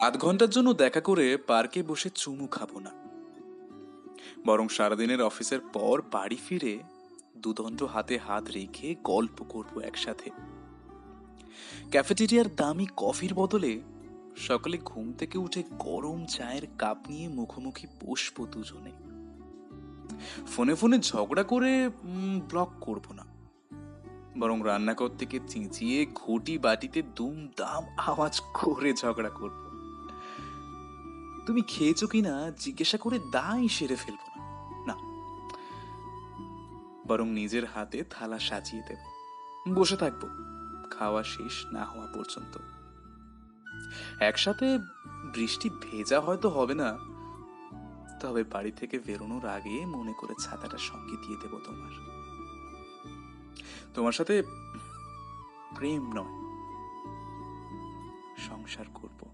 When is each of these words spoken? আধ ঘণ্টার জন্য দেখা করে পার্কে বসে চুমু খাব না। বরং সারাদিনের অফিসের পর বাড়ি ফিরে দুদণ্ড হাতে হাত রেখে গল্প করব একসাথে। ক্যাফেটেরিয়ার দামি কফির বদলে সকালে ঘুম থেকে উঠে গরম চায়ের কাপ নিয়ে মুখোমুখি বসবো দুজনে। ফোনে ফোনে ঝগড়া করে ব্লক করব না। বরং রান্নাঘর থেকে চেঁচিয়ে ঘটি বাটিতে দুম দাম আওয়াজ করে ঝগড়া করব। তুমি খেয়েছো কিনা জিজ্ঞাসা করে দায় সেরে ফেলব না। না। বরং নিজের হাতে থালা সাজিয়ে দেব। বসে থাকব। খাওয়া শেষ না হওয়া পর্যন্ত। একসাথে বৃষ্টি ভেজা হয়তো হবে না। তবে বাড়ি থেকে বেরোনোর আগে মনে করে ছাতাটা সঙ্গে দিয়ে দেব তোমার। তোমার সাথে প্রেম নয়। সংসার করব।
আধ 0.00 0.18
ঘণ্টার 0.18 0.50
জন্য 0.50 0.72
দেখা 0.72 1.00
করে 1.00 1.36
পার্কে 1.36 1.82
বসে 1.82 2.10
চুমু 2.10 2.46
খাব 2.46 2.78
না। 2.78 2.90
বরং 4.46 4.68
সারাদিনের 4.68 5.22
অফিসের 5.22 5.60
পর 5.60 6.02
বাড়ি 6.12 6.36
ফিরে 6.48 6.78
দুদণ্ড 7.36 7.82
হাতে 7.82 8.18
হাত 8.18 8.50
রেখে 8.50 8.96
গল্প 9.04 9.44
করব 9.48 9.80
একসাথে। 9.80 10.30
ক্যাফেটেরিয়ার 11.90 12.54
দামি 12.56 12.86
কফির 12.96 13.34
বদলে 13.34 13.80
সকালে 14.36 14.78
ঘুম 14.84 15.12
থেকে 15.12 15.38
উঠে 15.38 15.62
গরম 15.78 16.26
চায়ের 16.26 16.62
কাপ 16.78 16.98
নিয়ে 17.08 17.28
মুখোমুখি 17.28 17.86
বসবো 18.06 18.46
দুজনে। 18.46 18.92
ফোনে 20.46 20.74
ফোনে 20.74 20.98
ঝগড়া 20.98 21.42
করে 21.42 21.90
ব্লক 22.48 22.70
করব 22.80 23.12
না। 23.12 23.24
বরং 24.38 24.60
রান্নাঘর 24.64 25.08
থেকে 25.08 25.40
চেঁচিয়ে 25.48 26.06
ঘটি 26.14 26.58
বাটিতে 26.58 27.02
দুম 27.02 27.48
দাম 27.56 27.84
আওয়াজ 27.96 28.40
করে 28.54 28.92
ঝগড়া 28.92 29.28
করব। 29.28 29.69
তুমি 31.50 31.62
খেয়েছো 31.62 32.06
কিনা 32.06 32.50
জিজ্ঞাসা 32.50 32.98
করে 32.98 33.18
দায় 33.18 33.68
সেরে 33.68 33.96
ফেলব 33.96 34.18
না। 34.36 34.42
না। 34.86 34.94
বরং 37.06 37.30
নিজের 37.30 37.66
হাতে 37.66 38.04
থালা 38.10 38.38
সাজিয়ে 38.38 38.82
দেব। 38.88 38.98
বসে 39.74 39.96
থাকব। 39.96 40.28
খাওয়া 40.90 41.22
শেষ 41.22 41.66
না 41.72 41.84
হওয়া 41.84 42.06
পর্যন্ত। 42.06 42.58
একসাথে 44.22 44.78
বৃষ্টি 45.34 45.70
ভেজা 45.70 46.20
হয়তো 46.20 46.48
হবে 46.48 46.74
না। 46.74 46.98
তবে 48.20 48.44
বাড়ি 48.44 48.72
থেকে 48.72 48.98
বেরোনোর 48.98 49.46
আগে 49.46 49.86
মনে 49.86 50.12
করে 50.12 50.34
ছাতাটা 50.42 50.78
সঙ্গে 50.78 51.16
দিয়ে 51.26 51.36
দেব 51.42 51.58
তোমার। 51.64 51.92
তোমার 53.94 54.12
সাথে 54.12 54.42
প্রেম 55.76 56.12
নয়। 56.14 56.50
সংসার 58.38 58.84
করব। 58.94 59.30